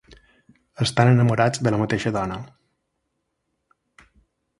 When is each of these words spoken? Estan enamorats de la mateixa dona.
Estan 0.85 1.09
enamorats 1.11 1.61
de 1.67 1.73
la 1.75 1.79
mateixa 1.81 2.13
dona. 2.15 2.39